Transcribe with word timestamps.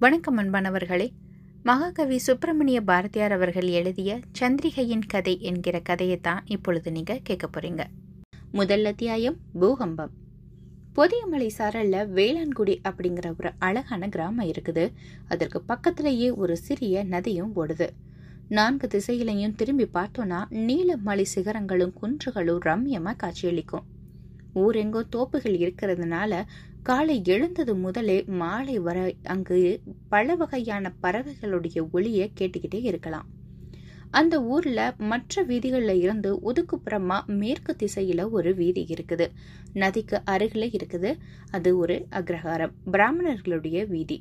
வணக்கம் 0.00 0.38
அன்பானவர்களே. 0.38 1.10
மகாகவி 1.62 2.18
சுப்பிரமணிய 2.18 2.80
பாரதியார் 2.80 3.32
அவர்கள் 3.32 3.66
எழுதிய 3.66 4.20
சந்திரிகையின் 4.40 5.02
கதை 5.06 5.40
என்கிற 5.40 5.80
கதையை 5.80 6.16
தான் 6.16 6.42
இப்பொழுது 6.46 6.92
நீங்க 6.92 7.20
கேட்க 7.22 7.48
போறீங்க. 7.48 7.84
முதல் 8.52 8.84
அத்தியாயம் 8.84 9.36
பூகம்பம். 9.52 10.10
பொதியமலை 10.96 11.50
சாரல்ல 11.58 12.06
வேளாண்குடி 12.14 12.76
அப்படிங்கிற 12.88 13.32
ஒரு 13.38 13.52
அழகான 13.58 14.08
கிராமம் 14.08 14.46
இருக்குது. 14.46 14.92
அதற்கு 15.28 15.62
பக்கத்திலேயே 15.62 16.30
ஒரு 16.30 16.56
சிறிய 16.56 17.04
நதியும் 17.04 17.52
ஓடுது. 17.56 17.88
நான்கு 18.48 18.86
திசையிலையும் 18.86 19.54
திரும்பி 19.54 19.88
பார்த்தோன்னா 19.94 20.50
நீல 20.50 20.96
மலை 20.96 21.24
சிகரங்களும் 21.24 21.94
குன்றுகளும் 22.02 22.58
ரம்யமா 22.64 23.16
காட்சியளிக்கும். 23.16 23.98
ஊரெங்கோ 24.54 25.02
தோப்புகள் 25.16 25.56
இருக்கிறதுனால 25.56 26.44
காலை 26.82 27.22
எழுந்தது 27.24 27.76
முதலே 27.76 28.24
மாலை 28.24 28.78
வரை 28.78 29.16
அங்கு 29.22 29.80
பல 30.08 30.34
வகையான 30.34 30.92
பறவைகளுடைய 31.02 31.90
ஒளியை 31.90 32.32
கேட்டுக்கிட்டே 32.40 32.80
இருக்கலாம். 32.82 33.26
அந்த 34.10 34.42
ஊர்ல 34.44 34.94
மற்ற 34.98 35.42
வீதிகளில் 35.42 36.00
இருந்து 36.00 36.30
ஒதுக்குப்புறமா 36.48 37.24
மேற்கு 37.26 37.76
திசையில 37.82 38.30
ஒரு 38.30 38.54
வீதி 38.54 38.86
இருக்குது. 38.88 39.26
நதிக்கு 39.72 40.22
அருகில 40.30 40.68
இருக்குது. 40.76 41.10
அது 41.50 41.76
ஒரு 41.76 42.06
அக்ரஹாரம் 42.10 42.74
பிராமணர்களுடைய 42.92 43.86
வீதி. 43.86 44.18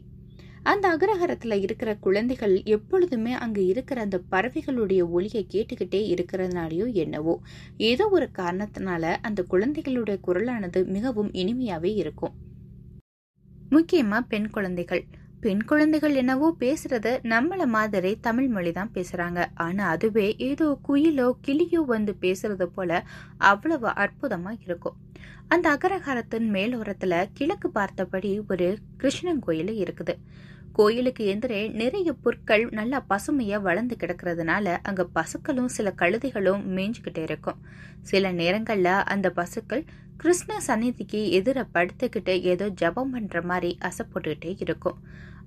அந்த 0.63 0.97
அக்ரஹாரத்துல 0.97 1.57
இருக்கிற 1.61 1.95
குழந்தைகள் 1.95 2.61
எப்பொழுதுமே 2.65 3.33
அங்க 3.33 3.61
இருக்கிற 3.61 4.01
அந்த 4.01 4.21
பறவைகளுடைய 4.31 5.01
ஒலியை 5.09 5.45
கேட்டுக்கிட்டே 5.53 6.03
இருக்கிறதுனாலயோ 6.13 6.93
என்னவோ 6.93 7.35
ஏதோ 7.77 8.07
ஒரு 8.07 8.29
காரணத்தினால 8.37 9.15
அந்த 9.21 9.43
குழந்தைகளுடைய 9.43 10.19
குரலானது 10.27 10.87
மிகவும் 10.87 11.31
இனிமையாவே 11.31 11.93
இருக்கும். 11.95 12.35
முக்கியமாக 13.71 14.27
பெண் 14.27 14.49
குழந்தைகள். 14.49 15.03
பெண் 15.39 15.61
குழந்தைகள் 15.63 16.15
என்னவோ 16.15 16.47
பேசுறத 16.59 17.07
நம்மள 17.23 17.65
மாதிரி 17.65 18.11
தமிழ் 18.21 18.47
மொழி 18.47 18.71
தான் 18.71 18.91
பேசுறாங்க. 18.93 19.45
ஆனா 19.55 19.83
அதுவே 19.87 20.25
ஏதோ 20.37 20.67
குயிலோ 20.87 21.27
கிளியோ 21.47 21.81
வந்து 21.85 22.15
பேசுறது 22.21 22.65
போல 22.75 23.03
அவ்வளவு 23.37 23.87
அற்புதமா 24.03 24.53
இருக்கும். 24.65 24.97
அந்த 25.47 25.65
அகரகாரத்தின் 25.75 26.47
மேலோரத்துல 26.55 27.13
கிழக்கு 27.33 27.69
பார்த்தபடி 27.69 28.31
ஒரு 28.47 28.77
கிருஷ்ணன் 28.97 29.39
கோயில் 29.39 29.73
இருக்குது. 29.83 30.15
கோயிலுக்கு 30.79 31.25
எதிரே 31.25 31.67
நிறைய 31.67 32.13
புற்கள் 32.13 32.69
நல்லா 32.71 33.05
பசுமையா 33.09 33.61
வளர்ந்து 33.61 33.95
கிடக்கிறதுனால 33.99 34.77
அங்க 34.81 35.07
பசுக்களும் 35.15 35.65
சில 35.65 35.93
கழுதைகளும் 35.97 36.61
மேய்ஞ்சுக்கிட்டே 36.75 37.17
இருக்கும். 37.17 37.57
சில 38.01 38.31
நேரங்கள்ல 38.33 38.83
அந்த 38.83 39.29
பசுக்கள் 39.29 39.83
கிருஷ்ண 40.17 40.59
சந்நிதிக்கு 40.59 41.41
எதிர 41.41 41.65
படுத்துக்கிட்டு 41.73 42.41
ஏதோ 42.41 42.67
ஜபம் 42.67 43.11
பண்ற 43.11 43.41
மாதிரி 43.41 43.77
அசைப்பட்டுக்கிட்டே 43.81 44.55
இருக்கும். 44.59 44.97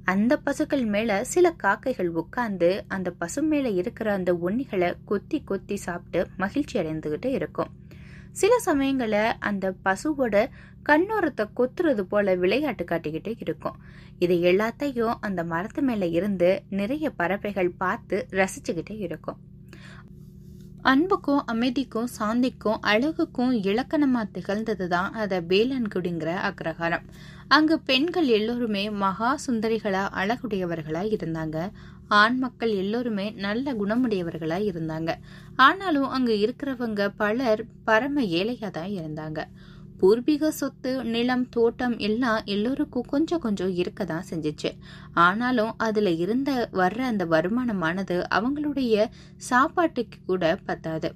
அந்த 0.05 0.36
பசுக்கள் 0.36 0.84
மேல 0.84 1.25
சில 1.25 1.50
காக்கைகள் 1.50 2.08
உட்கார்ந்து 2.08 2.84
அந்த 2.88 3.10
பசு 3.10 3.42
மேல 3.42 3.69
இருக்கிற 3.69 4.12
அந்த 4.12 4.34
உண்ணிகளை 4.34 4.94
கொத்தி 5.05 5.42
கொத்தி 5.44 5.77
சாப்பிட்டு 5.77 6.27
மகிழ்ச்சி 6.36 6.80
அடைந்துகிட்டு 6.80 7.27
இருக்கும். 7.27 7.70
சில 8.33 8.52
சமயங்கள 8.66 9.16
அந்த 9.38 9.75
பசுவோட 9.84 10.36
கண்ணோரத்தை 10.88 11.44
கொத்துறது 11.56 12.00
போல 12.00 12.34
விளையாட்டு 12.34 12.84
காட்டிக்கிட்டே 12.84 13.33
இருக்கும். 13.38 13.77
இது 14.19 14.34
எல்லாத்தையும் 14.42 15.14
அந்த 15.20 15.41
மரத்து 15.44 15.83
மேல 15.83 16.06
இருந்து 16.06 16.50
நிறைய 16.70 17.10
பறவைகள் 17.10 17.72
பார்த்து 17.77 18.27
ரசிச்சுக்கிட்டே 18.30 18.97
இருக்கும். 18.98 19.41
அன்புக்கும் 20.83 21.42
அமைதிக்கும் 21.44 22.08
சாந்திக்கும் 22.19 22.78
அழகுக்கும் 22.83 23.53
இலக்கணமா 23.62 24.22
திகழ்ந்தது 24.33 24.86
தான் 24.88 25.12
அத 25.12 25.41
வேலன்குடிங்கிற 25.41 26.30
அக்ரஹாரம். 26.48 27.05
அங்கு 27.48 27.77
பெண்கள் 27.80 28.28
எல்லோருமே 28.28 28.91
மகா 28.91 29.30
சுந்தரிகளா 29.47 30.03
அழகுடையவர்களா 30.20 31.03
இருந்தாங்க. 31.14 31.56
ஆண் 32.21 32.39
மக்கள் 32.39 32.73
எல்லோருமே 32.83 33.27
நல்ல 33.45 33.75
குணமுடையவர்களாக 33.75 34.69
இருந்தாங்க. 34.71 35.11
ஆனாலும் 35.57 36.09
அங்கே 36.09 36.35
இருக்கிறவங்க 36.45 37.03
பலர் 37.17 37.63
பரம 37.84 38.25
ஏழையா 38.39 38.71
தான் 38.71 38.93
இருந்தாங்க. 38.99 39.41
பூர்வீக 40.00 40.51
சொத்து 40.51 40.93
நிலம் 41.05 41.45
தோட்டம் 41.49 41.97
எல்லாம் 41.99 42.41
எல்லோருக்கும் 42.45 43.11
கொஞ்சம் 43.11 43.41
கொஞ்சம் 43.41 43.75
இருக்க 43.75 44.05
தான் 44.05 44.28
செஞ்சிச்சு. 44.31 44.71
ஆனாலும் 45.27 45.72
அதுல 45.78 46.11
இருந்த 46.25 46.51
வர்ற 46.72 47.01
அந்த 47.12 47.27
வருமானமானது 47.27 48.17
அவங்களுடைய 48.39 48.97
சாப்பாட்டுக்கு 49.51 50.19
கூட 50.27 50.56
பத்தாது. 50.67 51.11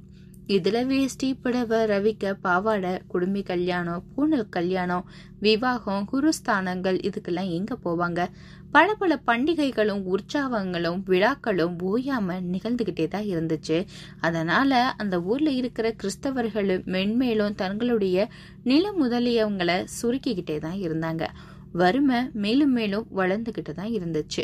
இதுல 0.48 0.80
வேஷ்டி 0.86 1.28
புடவை 1.34 1.78
ரவிக்க 1.86 2.34
பாவாடை 2.40 2.92
குடும்பி 3.08 3.42
கல்யாணம் 3.42 4.04
பூனல் 4.10 4.48
கல்யாணம் 4.48 5.06
விவாகம் 5.40 6.04
குருஸ்தானங்கள் 6.12 6.98
இதுக்கெல்லாம் 7.08 7.50
எங்க 7.50 7.72
போவாங்க? 7.84 8.20
பல 8.74 8.88
பல 8.94 9.12
பண்டிகைகளும் 9.26 10.02
உற்சாகங்களும் 10.14 11.00
விழாக்களும் 11.06 11.74
ஓயாம 11.90 12.38
நிகழ்ந்துகிட்டே 12.52 13.08
தான் 13.08 13.28
இருந்துச்சு. 13.34 13.78
அதனால 14.20 14.72
அந்த 14.96 15.22
ஊர்ல 15.22 15.50
இருக்கிற 15.50 15.94
கிறிஸ்தவர்களும் 16.02 16.86
மென்மேலும் 16.86 17.54
தங்களுடைய 17.54 18.28
நில 18.62 18.92
முதலியவங்களை 19.02 19.76
சுருக்கிக்கிட்டே 19.98 20.58
தான் 20.58 20.78
இருந்தாங்க. 20.86 21.24
வறுமை 21.72 22.18
மேலும் 22.32 22.72
மேலும் 22.72 23.06
வளர்ந்துகிட்டு 23.16 23.72
தான் 23.72 23.92
இருந்துச்சு. 23.96 24.42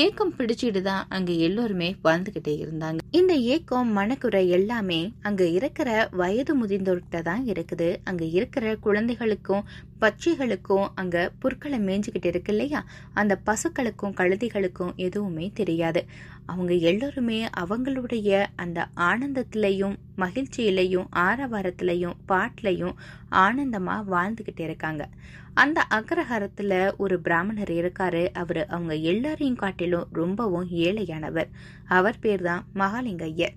ஏக்கம் 0.00 0.34
பிடிச்சிட்டு 0.38 0.80
தான் 0.80 1.06
அங்க 1.08 1.30
எல்லோருமே 1.46 1.88
வாழ்ந்துகிட்டே 2.04 2.54
இருந்தாங்க. 2.64 2.98
இந்த 3.10 3.34
ஏக்கம் 3.54 3.88
மனக்குறை 3.98 4.42
எல்லாமே 4.48 5.00
அங்க 5.22 5.42
இருக்கிற 5.58 6.08
வயது 6.12 6.54
முதிர்ந்தோர்கிட்ட 6.60 7.20
தான் 7.22 7.46
இருக்குது. 7.46 7.88
அங்க 8.04 8.24
இருக்கிற 8.24 8.76
குழந்தைகளுக்கும் 8.76 9.64
பச்சைகளுக்கும் 10.00 10.88
அங்க 10.94 11.30
புற்களை 11.38 11.78
மேய்ஞ்சுக்கிட்டு 11.78 12.26
இருக்கு 12.26 12.52
இல்லையா? 12.52 12.84
அந்த 13.12 13.40
பசுக்களுக்கும் 13.46 14.16
கழுதிகளுக்கும் 14.16 14.94
எதுவுமே 14.96 15.50
தெரியாது. 15.54 16.04
அவங்க 16.46 16.74
எல்லோருமே 16.74 17.48
அவங்களுடைய 17.60 18.46
அந்த 18.56 18.88
ஆனந்தத்திலையும் 18.96 19.96
மகிழ்ச்சியிலையும் 20.18 21.06
ஆரவாரத்திலையும் 21.16 22.16
பாட்டிலையும் 22.28 22.94
ஆனந்தமா 23.30 23.96
வாழ்ந்துகிட்டு 24.10 24.60
இருக்காங்க. 24.60 25.08
அந்த 25.54 25.86
அக்ரஹாரத்துல 25.90 26.96
ஒரு 26.96 27.20
பிராமணர் 27.20 27.72
இருக்காரு. 27.72 28.28
அவர் 28.32 28.66
அவங்க 28.66 28.94
எல்லாரையும் 28.94 29.56
காட்டிலும் 29.56 30.08
ரொம்பவும் 30.12 30.68
ஏழையானவர். 30.70 31.50
அவர் 31.88 32.20
பேர் 32.20 32.42
தான் 32.42 32.64
மகாலிங்கையர் 32.74 33.56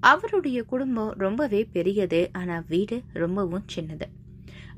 அவருடைய 0.00 0.62
குடும்பம் 0.62 1.14
ரொம்பவே 1.16 1.64
பெரியது. 1.72 2.30
ஆனா 2.32 2.64
வீடு 2.68 3.02
ரொம்பவும் 3.12 3.64
சின்னது. 3.76 4.06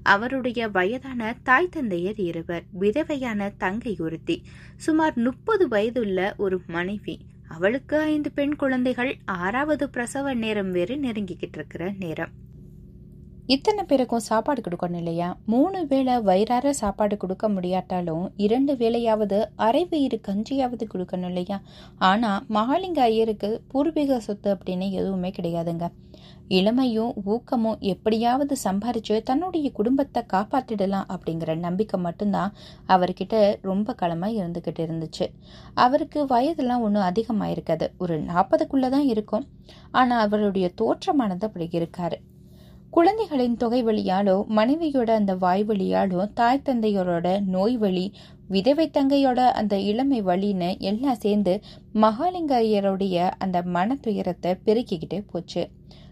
அவருடைய 0.02 0.68
வயதான 0.68 1.36
தாய் 1.42 1.68
தந்தையர் 1.68 2.20
இருவர் 2.20 2.62
விதவையான 2.80 3.52
தங்கை 3.58 3.96
ஒருத்தி 3.98 4.42
சுமார் 4.76 5.16
முப்பது 5.16 5.68
வயதுள்ள 5.68 6.34
ஒரு 6.36 6.60
மனைவி. 6.66 7.18
அவளுக்கு 7.48 7.98
ஐந்து 7.98 8.30
பெண் 8.30 8.56
குழந்தைகள். 8.56 9.16
ஆறாவது 9.24 9.90
பிரசவ 9.90 10.34
நேரம் 10.34 10.70
வேறு 10.70 10.96
நெருங்கிக்கிட்டு 10.96 11.54
இருக்கிற 11.54 11.92
நேரம். 11.98 12.46
இத்தனை 13.52 13.82
பேருக்கும் 13.84 14.24
சாப்பாடு 14.28 14.60
கொடுக்கணும் 14.62 14.96
இல்லையா? 14.96 15.28
மூணு 15.44 15.86
வேளை 15.86 16.14
வயிறார 16.20 16.72
சாப்பாடு 16.72 17.16
கொடுக்க 17.16 17.48
முடியாட்டாலும் 17.48 18.24
இரண்டு 18.36 18.72
வேளையாவது 18.74 19.38
அரை 19.56 19.82
வயிறு 19.84 20.20
கஞ்சியாவது 20.26 20.84
கொடுக்கணும் 20.94 21.30
இல்லையா? 21.32 21.58
ஆனால் 21.98 22.44
மகாலிங்க 22.48 23.00
ஐயருக்கு 23.00 23.50
பூர்வீக 23.68 24.20
சொத்து 24.20 24.50
அப்படின்னு 24.54 24.90
எதுவுமே 24.90 25.30
கிடையாதுங்க. 25.38 25.88
இளமையும் 26.48 27.14
ஊக்கமும் 27.24 27.80
எப்படியாவது 27.92 28.56
சம்பாரிச்சு 28.64 29.22
தன்னுடைய 29.22 29.70
குடும்பத்தை 29.72 30.22
காப்பாற்றிடலாம் 30.34 31.10
அப்படிங்கிற 31.14 31.56
நம்பிக்கை 31.56 32.00
மட்டும்தான் 32.00 32.54
அவர்கிட்ட 32.88 33.58
ரொம்ப 33.62 33.94
களமாக 33.94 34.38
இருந்துக்கிட்டு 34.42 34.84
இருந்துச்சு. 34.88 35.26
அவருக்கு 35.74 36.26
வயதெல்லாம் 36.26 36.80
ஒன்றும் 36.80 37.10
அதிகமாக 37.10 37.50
இருக்காது 37.50 37.88
ஒரு 37.98 38.16
நாற்பதுக்குள்ளதான் 38.22 39.10
இருக்கும். 39.14 39.46
ஆனால் 39.90 40.24
அவருடைய 40.26 40.68
தோற்றமானது 40.74 41.46
அப்படி 41.46 41.68
இருக்காரு. 41.72 42.18
குழந்தைகளின் 42.90 43.56
தொகை 43.56 43.84
வழியாலோ 43.84 44.34
மனைவியோட 44.48 45.10
அந்த 45.10 45.34
வாய் 45.34 45.64
வழியாலோ 45.64 46.20
தாய் 46.32 46.62
தந்தையோட 46.64 47.40
நோய் 47.46 47.76
வழி 47.76 48.12
விதவை 48.48 48.86
தங்கையோட 48.92 49.40
அந்த 49.60 49.78
இளமை 49.78 50.20
வழின்னு 50.22 50.78
எல்லாம் 50.80 51.18
சேர்ந்து 51.18 51.54
மகாலிங்க 51.94 52.54
ஐயருடைய 52.60 53.30
அந்த 53.38 53.62
மன 53.62 53.96
துயரத்தை 54.00 54.52
பெருக்கிக்கிட்டே 54.64 55.20
போச்சு. 55.26 55.64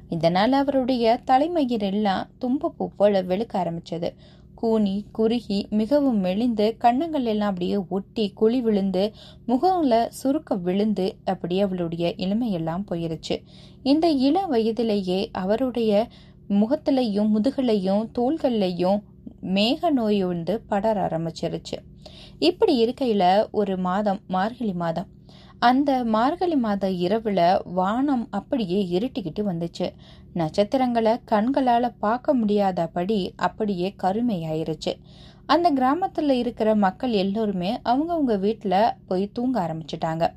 இதனால் 0.09 0.53
அவருடைய 0.53 1.21
தலைமயிர் 1.25 1.87
எல்லாம் 1.93 2.29
தும்பப்பூ 2.41 2.87
போல 2.97 3.23
வெளுக்க 3.23 3.55
ஆரம்பிச்சது. 3.55 4.11
கூனி 4.55 4.95
குறுகி 5.13 5.67
மிகவும் 5.71 6.21
மெலிந்து 6.21 6.77
கண்ணங்கள் 6.79 7.25
எல்லாம் 7.25 7.49
அப்படியே 7.49 7.79
ஒட்டி 7.89 8.25
குழி 8.31 8.61
விழுந்து 8.61 9.13
முகம்ல 9.49 9.95
சுருக்க 10.09 10.55
விழுந்து 10.55 11.17
அப்படியே 11.25 11.61
அவளுடைய 11.61 12.15
இளமையெல்லாம் 12.17 12.87
போயிருச்சு. 12.91 13.37
இந்த 13.83 14.09
இள 14.29 14.47
வயதிலேயே 14.47 15.21
அவருடைய 15.33 16.09
முகத்திலையும் 16.49 17.31
முதுகலையும் 17.35 18.05
தோள்கள்லையும் 18.19 19.03
மேக 19.43 19.91
நோய் 19.91 20.25
வந்து 20.25 20.61
படர 20.69 21.07
ஆரம்பிச்சிருச்சு. 21.07 21.77
இப்படி 22.39 22.77
இருக்கையில் 22.77 23.49
ஒரு 23.51 23.77
மாதம் 23.77 24.21
மார்கழி 24.27 24.73
மாதம். 24.73 25.07
அந்த 25.59 26.05
மார்கழி 26.05 26.57
மாத 26.57 26.91
இரவில் 26.91 27.63
வானம் 27.65 28.29
அப்படியே 28.31 28.99
இருட்டிக்கிட்டு 28.99 29.43
வந்துச்சு. 29.43 29.93
நட்சத்திரங்களை 30.33 31.17
கண்களால் 31.25 31.95
பார்க்க 31.99 32.35
முடியாதபடி 32.35 33.33
அப்படியே 33.37 33.95
கருமையாயிருச்சு. 34.03 34.95
அந்த 35.47 35.71
கிராமத்தில் 35.71 36.31
இருக்கிற 36.31 36.75
மக்கள் 36.75 37.13
எல்லோருமே 37.13 37.81
அவங்கவுங்க 37.85 38.39
வீட்டில் 38.39 38.93
போய் 39.07 39.31
தூங்க 39.33 39.61
ஆரம்பிச்சிட்டாங்க. 39.61 40.31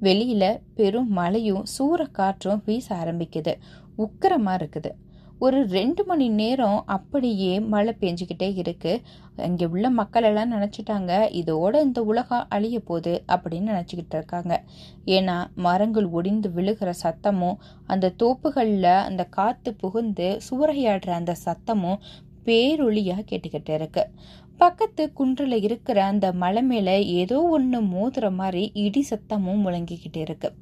வெளியில 0.00 0.60
பெரும் 0.74 1.08
மழையும் 1.08 1.64
சூற 1.78 2.10
காற்றும் 2.10 2.62
வீச 2.64 2.86
ஆரம்பிக்குது. 2.94 3.54
உக்கரமா 3.98 4.52
இருக்குது. 4.58 4.90
ஒரு 5.38 5.66
ரெண்டு 5.66 6.04
மணி 6.04 6.28
நேரம் 6.28 6.82
அப்படியே 6.86 7.60
மழை 7.60 7.96
பெஞ்சுக்கிட்டே 8.00 8.56
இருக்கு. 8.56 9.00
அங்கே 9.36 9.64
உள்ள 9.64 9.90
மக்கள் 9.90 10.22
எல்லாம் 10.22 10.52
நினச்சிட்டாங்க 10.52 11.12
இதோட 11.40 11.80
இந்த 11.80 12.02
உலகம் 12.02 12.46
அழிய 12.48 12.80
போகுது 12.80 13.24
அப்படின்னு 13.26 13.70
நினச்சிக்கிட்டு 13.72 14.14
இருக்காங்க. 14.14 14.64
ஏன்னா 15.06 15.36
மரங்கள் 15.54 16.06
ஒடிந்து 16.06 16.50
விழுகிற 16.50 16.92
சத்தமும் 17.02 17.56
அந்த 17.86 18.12
தோப்புகளில் 18.22 19.04
அந்த 19.08 19.24
காற்று 19.24 19.74
புகுந்து 19.74 20.40
சூறையாடுற 20.50 21.10
அந்த 21.10 21.36
சத்தமும் 21.44 22.00
பேரொளியா 22.44 23.18
கேட்டுக்கிட்டு 23.30 23.74
இருக்கு 23.74 24.10
பக்கத்து 24.56 25.12
குன்றில் 25.12 25.62
இருக்கிற 25.62 26.04
அந்த 26.04 26.32
மலை 26.32 26.62
மேலே 26.62 27.06
ஏதோ 27.06 27.42
ஒன்று 27.42 27.80
மோதுற 27.82 28.32
மாதிரி 28.32 28.70
இடி 28.74 29.06
சத்தமும் 29.10 29.62
முழங்கிக்கிட்டு 29.64 30.16
இருக்கு. 30.16 30.52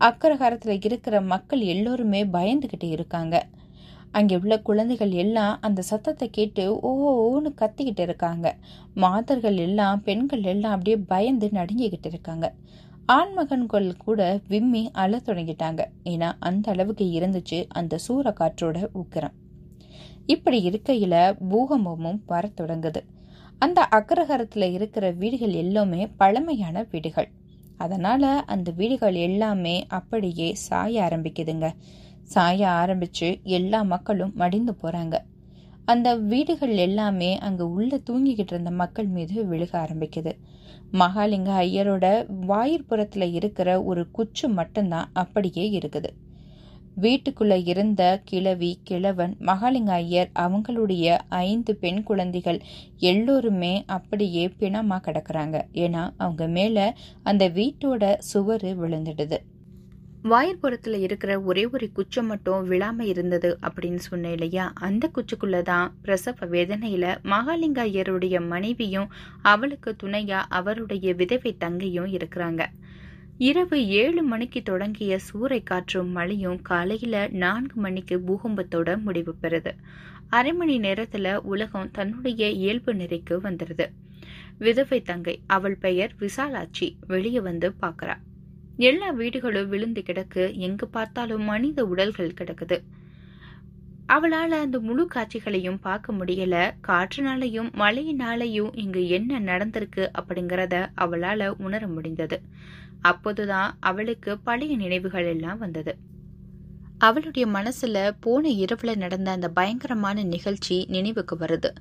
அக்கரகாரத்தில் 0.00 0.84
இருக்கிற 0.84 1.20
மக்கள் 1.20 1.60
எல்லோருமே 1.60 2.24
பயந்துக்கிட்டு 2.24 2.88
இருக்காங்க. 2.90 3.46
அங்கே 4.10 4.36
உள்ள 4.36 4.60
குழந்தைகள் 4.60 5.10
எல்லாம் 5.10 5.58
அந்த 5.60 5.82
சத்தத்தை 5.82 6.30
கேட்டு 6.30 6.64
ஓன்னு 6.90 7.50
கத்திக்கிட்டு 7.60 8.00
இருக்காங்க. 8.00 8.56
மாதர்கள் 8.94 9.56
எல்லாம் 9.56 10.02
பெண்கள் 10.02 10.42
எல்லாம் 10.42 10.72
அப்படியே 10.72 10.96
பயந்து 10.96 11.48
நடுங்கிக்கிட்டு 11.52 12.06
இருக்காங்க. 12.06 12.54
ஆண்மகன்கள் 13.12 13.96
கூட 13.96 14.40
விம்மி 14.48 14.90
அழ 14.92 15.20
தொடங்கிட்டாங்க. 15.26 15.84
ஏன்னா 16.04 16.32
அந்த 16.38 16.70
அளவுக்கு 16.72 17.04
இருந்துச்சு 17.04 17.66
அந்த 17.68 17.98
சூறக்காற்றோட 18.08 18.86
உக்கிரம். 18.94 19.36
இப்படி 20.26 20.68
இருக்கையில 20.68 21.14
பூகம்பமும் 21.48 22.20
வர 22.26 22.50
தொடங்குது. 22.60 23.00
அந்த 23.58 23.88
அக்ரஹரத்தில் 23.90 24.72
இருக்கிற 24.72 25.10
வீடுகள் 25.10 25.52
எல்லாமே 25.52 26.06
பழமையான 26.06 26.86
வீடுகள். 26.90 27.28
அதனால 27.76 28.26
அந்த 28.46 28.70
வீடுகள் 28.70 29.14
எல்லாமே 29.14 29.86
அப்படியே 29.88 30.54
சாய 30.54 31.02
ஆரம்பிக்குதுங்க. 31.02 31.70
சாய 32.22 32.68
ஆரம்பிச்சு 32.68 33.42
எல்லா 33.42 33.82
மக்களும் 33.82 34.32
மடிந்து 34.34 34.74
போறாங்க. 34.82 35.16
அந்த 35.84 36.16
வீடுகள் 36.16 36.76
எல்லாமே 36.76 37.38
அங்க 37.38 37.68
உள்ள 37.68 38.00
தூங்கிக்கிட்டு 38.10 38.52
இருந்த 38.52 38.70
மக்கள் 38.70 39.06
மீது 39.06 39.44
விழுக 39.44 39.72
ஆரம்பிக்குது. 39.72 40.32
மகாலிங்க 40.92 41.50
ஐயரோட 41.64 42.06
வாயிற்புறத்துல 42.48 43.32
இருக்கிற 43.32 43.82
ஒரு 43.82 44.10
குச்சு 44.10 44.48
மட்டும்தான் 44.48 45.10
அப்படியே 45.12 45.78
இருக்குது. 45.78 46.10
வீட்டுக்குள்ள 47.02 47.66
இருந்த 47.66 48.02
கிழவி 48.24 48.78
கிழவன் 48.82 49.36
மகாலிங்க 49.40 49.92
ஐயர் 49.94 50.30
அவங்களுடைய 50.34 51.18
ஐந்து 51.28 51.76
பெண் 51.76 52.02
குழந்தைகள் 52.02 52.60
எல்லோருமே 52.96 53.84
அப்படியே 53.86 54.46
பிணமா 54.60 54.98
கிடக்குறாங்க. 55.06 55.60
ஏன்னா 55.74 56.10
அவங்க 56.16 56.46
மேல 56.46 56.96
அந்த 57.22 57.48
வீட்டோட 57.48 58.16
சுவரு 58.32 58.72
விழுந்துடுது. 58.82 59.38
வாயிற்புறத்தில் 60.22 60.98
இருக்கிற 60.98 61.40
ஒரே 61.40 61.66
ஒரு 61.66 61.92
குச்சம் 61.92 62.26
மட்டும் 62.26 62.70
விழாம 62.70 63.00
இருந்தது 63.00 63.58
அப்படின்னு 63.62 64.02
சொன்னேன் 64.06 64.32
இல்லையா? 64.32 64.72
அந்த 64.74 65.10
குச்சுக்குள்ள 65.14 65.62
தான் 65.62 65.94
பிரசவ 66.02 66.46
வேதனையில 66.46 67.16
மகாலிங்க 67.24 67.82
ஐயருடைய 67.82 68.46
மனைவியும் 68.46 69.12
அவளுக்கு 69.42 69.96
துணையா 70.02 70.42
அவருடைய 70.48 71.14
விதவை 71.14 71.56
தங்கையும் 71.58 72.06
இருக்கிறாங்க. 72.06 72.64
இரவு 73.40 73.78
ஏழு 73.86 74.22
மணிக்கு 74.22 74.62
தொடங்கிய 74.62 75.18
சூறை 75.26 75.62
காற்றும் 75.62 76.08
மழையும் 76.08 76.62
காலையில 76.62 77.16
நான்கு 77.32 77.76
மணிக்கு 77.80 78.16
பூகம்பத்தோட 78.18 79.02
முடிவு 79.02 79.32
பெறுது. 79.42 79.72
அரை 80.28 80.52
மணி 80.52 80.76
நேரத்துல 80.80 81.34
உலகம் 81.44 81.90
தன்னுடைய 81.90 82.48
இயல்பு 82.50 82.94
நிலைக்கு 82.94 83.36
வந்துடுது 83.40 83.86
விதவை 84.58 85.02
தங்கை 85.02 85.40
அவள் 85.46 85.76
பெயர் 85.76 86.12
விசாலாட்சி 86.20 86.96
வெளியே 87.06 87.40
வந்து 87.40 87.70
பாக்குறா 87.80 88.14
எல்லா 88.78 89.10
வீடுகளும் 89.10 89.68
விழுந்து 89.68 90.02
கிடக்கு 90.02 90.54
எங்கு 90.58 90.88
பார்த்தாலும் 90.88 91.44
மனித 91.44 91.84
உடல்கள் 91.84 92.38
கிடக்குது. 92.40 92.78
அவளால 94.08 94.50
அந்த 94.60 94.80
முழு 94.80 95.06
காட்சிகளையும் 95.06 95.78
பார்க்க 95.78 96.12
முடியல 96.12 96.56
காற்றுனாலையும் 96.88 97.70
மழையினாலையும் 97.74 98.72
இங்கு 98.74 99.08
என்ன 99.08 99.40
நடந்திருக்கு 99.40 100.04
அப்படிங்கறத 100.18 100.74
அவளால 100.96 101.48
உணர 101.58 101.86
முடிந்தது. 101.86 102.36
அப்போதுதான் 103.00 103.76
அவளுக்கு 103.80 104.38
பழைய 104.38 104.76
நினைவுகள் 104.76 105.26
எல்லாம் 105.26 105.58
வந்தது. 105.58 105.96
அவளுடைய 106.98 107.46
மனசுல 107.46 108.16
போன 108.20 108.48
இரவுல 108.48 108.96
நடந்த 108.96 109.30
அந்த 109.30 109.48
பயங்கரமான 109.48 110.22
நிகழ்ச்சி 110.22 110.84
நினைவுக்கு 110.88 111.36
வருது. 111.36 111.74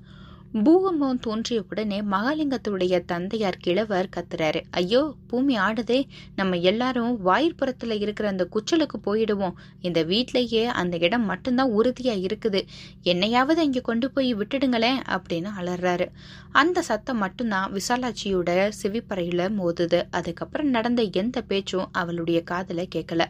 பூகம்பம் 0.63 1.19
தோன்றிய 1.19 1.63
உடனே 1.69 2.02
மகாலிங்கத்துடைய 2.02 3.06
தந்தையார் 3.06 3.57
கிழவர் 3.57 4.10
கத்துறாரு. 4.16 4.62
ஐயோ 4.72 5.13
பூமி 5.28 5.57
ஆடுதே. 5.57 6.07
நம்ம 6.36 6.56
எல்லாரும் 6.56 7.25
வாயிற்புறத்துல 7.25 7.98
இருக்கிற 8.00 8.30
அந்த 8.30 8.48
குச்சலுக்கு 8.52 8.98
போயிடுவோம். 9.06 9.54
இந்த 9.81 10.04
வீட்லயே 10.04 10.66
அந்த 10.66 10.98
இடம் 10.98 11.25
மட்டும்தான் 11.25 11.72
உறுதியா 11.72 12.13
இருக்குது. 12.25 12.62
என்னையாவது 13.04 13.57
இங்க 13.57 13.80
கொண்டு 13.80 14.12
போய் 14.12 14.36
விட்டுடுங்களேன் 14.36 15.02
அப்படின்னு 15.07 15.52
அலறாரு. 15.60 16.07
அந்த 16.52 16.81
சத்தம் 16.81 17.18
மட்டும்தான் 17.18 17.74
விசாலாட்சியோட 17.74 18.72
செவிப்பறையில 18.84 19.50
மோதுது. 19.60 20.01
அதுக்கப்புறம் 20.12 20.69
நடந்த 20.69 21.04
எந்த 21.12 21.42
பேச்சும் 21.42 21.90
அவளுடைய 21.92 22.42
காதல 22.44 22.86
கேட்கல 22.96 23.25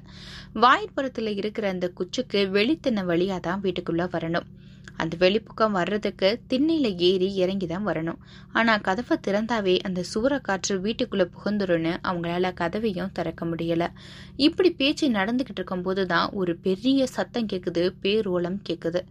வாயிற்புறத்துல 0.56 1.36
இருக்கிற 1.36 1.70
அந்த 1.70 1.92
குச்சுக்கு 2.00 2.44
வெளித்தின 2.58 3.06
வழியா 3.08 3.40
தான் 3.40 3.62
வீட்டுக்குள்ள 3.62 4.06
வரணும். 4.12 4.48
அந்த 4.98 5.16
வெளிப்பக்கம் 5.20 5.72
வர்றதுக்கு 5.72 6.42
திண்ணையில 6.50 7.00
ஏறி 7.00 7.36
இறங்கி 7.36 7.68
தான் 7.68 7.88
வரணும். 7.88 8.20
ஆனா 8.52 8.78
கதவை 8.78 9.18
திறந்தாவே 9.28 9.80
அந்த 9.80 10.04
சூறக்காற்று 10.14 10.76
வீட்டுக்குள்ள 10.84 11.26
புகுந்துருன்னு 11.36 11.94
அவங்களால 12.04 12.54
கதவையும் 12.54 13.12
திறக்க 13.12 13.46
முடியல. 13.46 13.88
இப்படி 14.36 14.72
பேச்சு 14.72 15.10
நடந்துகிட்டு 15.10 15.56
இருக்கும் 15.56 15.82
போதுதான் 15.82 16.30
ஒரு 16.32 16.56
பெரிய 16.56 17.08
சத்தம் 17.08 17.50
கேக்குது 17.54 17.84
பேரோலம் 18.02 18.60
கேக்குது. 18.70 19.02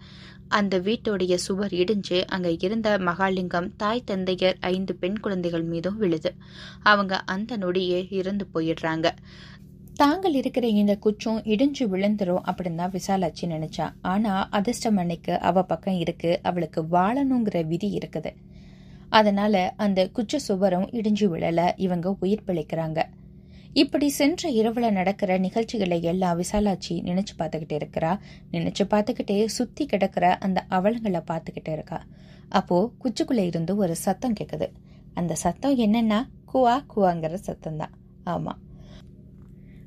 அந்த 0.49 0.79
வீட்டுடைய 0.79 1.35
சுவர் 1.35 1.73
இடிஞ்சு 1.73 2.25
அங்க 2.27 2.49
இருந்த 2.61 2.99
மகாலிங்கம் 2.99 3.71
தாய் 3.77 4.09
தந்தையர் 4.11 4.57
ஐந்து 4.61 4.95
பெண் 4.95 5.19
குழந்தைகள் 5.19 5.63
மீதும் 5.63 5.97
விழுது. 5.97 6.35
அவங்க 6.83 7.17
அந்த 7.17 7.57
நொடியே 7.57 8.13
இறந்து 8.13 8.47
போயிடுறாங்க. 8.55 9.11
தாங்கள் 9.97 10.35
இருக்கிற 10.35 10.67
இந்த 10.67 10.97
குச்சம் 10.97 11.41
இடிஞ்சு 11.43 11.85
விழுந்துரும் 11.93 12.45
அப்படின்னு 12.49 12.75
தான் 12.75 12.91
விசாலாட்சி 12.91 13.45
நினைச்சா. 13.47 13.87
ஆனா 14.03 14.49
அதிர்ஷ்டம் 14.51 14.97
அன்னைக்கு 14.97 15.39
அவ 15.39 15.63
பக்கம் 15.63 15.99
இருக்கு 15.99 16.41
அவளுக்கு 16.43 16.83
வாழணுங்கிற 16.83 17.67
விதி 17.67 17.99
இருக்குது. 17.99 18.31
அதனால 19.09 19.75
அந்த 19.77 20.11
குச்ச 20.13 20.37
சுவரும் 20.37 20.89
இடிஞ்சு 20.89 21.29
விழல 21.35 21.73
இவங்க 21.77 22.17
உயிர் 22.21 22.45
பிழைக்கிறாங்க. 22.47 23.03
இப்படி 23.73 24.09
சென்ற 24.09 24.51
இரவுல 24.51 24.91
நடக்கிற 24.91 25.39
நிகழ்ச்சிகளை 25.39 26.03
எல்லாம் 26.03 26.41
விசாலாட்சி 26.41 26.97
நினைச்சு 27.11 27.37
பார்த்துக்கிட்டு 27.39 27.79
இருக்கிறா. 27.79 28.13
நினைச்சு 28.51 28.85
பார்த்துக்கிட்டே 28.91 29.45
சுத்தி 29.45 29.87
கிடக்கிற 29.87 30.37
அந்த 30.37 30.67
அவலங்களை 30.71 31.23
பார்த்துக்கிட்டு 31.33 31.73
இருக்கா. 31.73 32.07
அப்போ 32.49 32.91
குச்சுக்குள்ள 33.05 33.47
இருந்து 33.47 33.77
ஒரு 33.77 33.97
சத்தம் 33.97 34.33
கேக்குது. 34.41 34.69
அந்த 35.15 35.35
சத்தம் 35.35 35.79
என்னன்னா 35.79 36.21
குவா 36.53 36.77
குவாங்கிற 36.95 37.35
சத்தம் 37.35 37.77
தான். 37.77 37.91
ஆமா. 38.27 38.55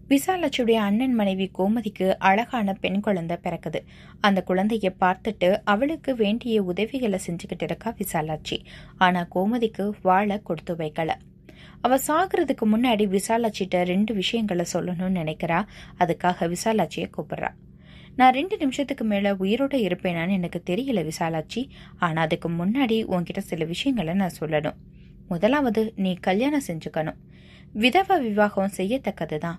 விசாலாட்சியுடைய 0.09 0.73
அண்ணன் 0.73 1.13
மனைவி 1.13 1.51
கோமதிக்கு 1.57 2.13
அழகான 2.17 2.73
பெண் 2.73 2.99
குழந்தை 2.99 3.37
பிறக்குது. 3.43 3.79
அந்த 4.19 4.43
குழந்தைய 4.47 4.89
பார்த்துட்டு 4.99 5.57
அவளுக்கு 5.63 6.15
வேண்டிய 6.15 6.63
உதவிகளை 6.63 7.19
செஞ்சுக்கிட்டு 7.27 7.61
இருக்கா 7.61 7.95
விசாலாட்சி. 7.97 8.63
ஆனா 8.97 9.27
கோமதிக்கு 9.35 9.91
வாழை 10.01 10.41
கொடுத்து 10.41 10.75
வைக்கல. 10.75 11.13
அவ 11.81 11.97
சாகிறதுக்கு 12.07 12.65
முன்னாடி 12.65 13.19
விசாலாட்சிட்ட 13.19 13.83
ரெண்டு 13.83 14.13
விஷயங்களை 14.13 14.65
சொல்லணும்னு 14.73 15.19
நினைக்கிறா. 15.21 15.65
அதுக்காக 15.99 16.55
விசாலாட்சியை 16.55 17.11
கூப்பிடுறா. 17.17 17.49
நான் 18.15 18.33
ரெண்டு 18.33 18.57
நிமிஷத்துக்கு 18.57 19.03
மேல 19.03 19.33
உயிரோட 19.33 19.73
இருப்பேனான்னு 19.73 20.31
எனக்கு 20.31 20.63
தெரியல 20.65 21.09
விசாலாட்சி. 21.09 21.69
ஆனா 21.97 22.21
அதுக்கு 22.21 22.49
முன்னாடி 22.49 23.05
உன்கிட்ட 23.05 23.37
சில 23.37 23.65
விஷயங்களை 23.65 24.13
நான் 24.13 24.37
சொல்லணும். 24.39 24.75
முதலாவது 25.27 25.93
நீ 25.95 26.13
கல்யாணம் 26.13 26.63
செஞ்சுக்கணும். 26.67 27.15
விதவ 27.75 28.21
விவாகம் 28.21 28.69
செய்யத்தக்கதுதான். 28.77 29.57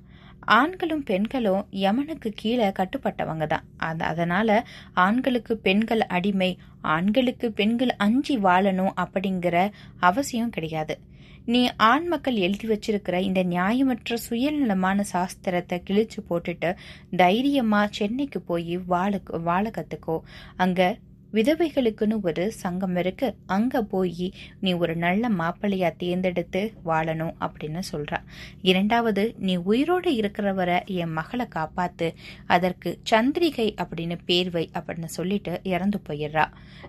ஆண்களும் 0.57 1.03
பெண்களும் 1.03 1.67
யமனுக்கு 1.71 2.31
கீழே 2.35 2.69
கட்டுப்பட்டவங்க 2.69 3.47
தான் 3.47 3.67
அதனால 4.11 4.65
ஆண்களுக்கு 4.95 5.57
பெண்கள் 5.57 6.01
அடிமை 6.01 6.51
ஆண்களுக்கு 6.95 7.53
பெண்கள் 7.53 7.93
அஞ்சி 7.97 8.37
வாழணும் 8.39 8.97
அப்படிங்கிற 8.97 9.57
அவசியம் 10.01 10.51
கிடையாது. 10.51 10.97
நீ 11.45 11.61
ஆண் 11.77 12.07
மக்கள் 12.07 12.35
எழுதி 12.35 12.67
வச்சிருக்கிற 12.69 13.17
இந்த 13.21 13.43
நியாயமற்ற 13.45 14.15
சுயநலமான 14.15 15.05
சாஸ்திரத்தை 15.13 15.77
கிழிச்சு 15.89 16.21
போட்டுட்டு 16.29 16.71
தைரியமா 17.17 17.87
சென்னைக்கு 17.91 18.41
போய் 18.41 18.77
வாழ 18.87 19.21
வாழ 19.49 19.71
கத்துக்கோ. 19.71 20.17
அங்க 20.57 20.97
விதவைகளுக்குன்னு 21.33 22.21
ஒரு 22.23 22.53
சங்கம் 22.53 22.97
இருக்கு. 22.97 23.37
அங்க 23.47 23.83
போய் 23.83 24.33
நீ 24.61 24.73
ஒரு 24.73 24.97
நல்ல 24.97 25.29
மாப்பிள்ளையா 25.29 25.97
தேர்ந்தெடுத்து 25.97 26.73
வாழணும் 26.85 27.35
அப்படின்னு 27.41 27.83
சொல்றா. 27.93 28.17
இரண்டாவது 28.63 29.35
நீ 29.39 29.57
உயிரோடு 29.57 30.15
இருக்கிறவரை 30.15 30.81
என் 30.87 31.13
மகளை 31.13 31.47
காப்பாத்து. 31.55 32.15
அதற்கு 32.47 32.99
சந்திரிகை 33.11 33.75
அப்படின்னு 33.83 34.19
பேர்வை 34.27 34.67
அப்படின்னு 34.75 35.05
சொல்லிட்டு 35.05 35.61
இறந்து 35.63 36.01
போயிடுறா. 36.09 36.47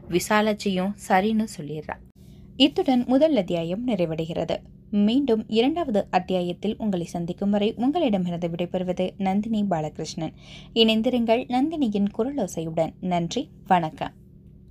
விசாலச்சியும் 0.10 0.93
சரின்னு 1.08 1.48
சொல்லிடுறா. 1.60 1.96
இத்துடன் 2.55 3.03
முதல் 3.08 3.36
அத்தியாயம் 3.36 3.88
நிறைவடைகிறது. 3.88 4.58
மீண்டும் 4.91 5.46
இரண்டாவது 5.48 6.08
அத்தியாயத்தில் 6.10 6.75
உங்களை 6.77 7.05
சந்திக்கும் 7.05 7.50
வரை 7.50 7.74
உங்களிடமிருந்து 7.75 8.48
விடைபெறுவது 8.48 9.10
நந்தினி 9.17 9.63
பாலகிருஷ்ணன். 9.63 10.34
இணைந்திருங்கள் 10.74 11.46
நந்தினியின் 11.48 12.08
குரலோசையுடன். 12.17 12.93
நன்றி 13.00 13.50
வணக்கம். 13.67 14.19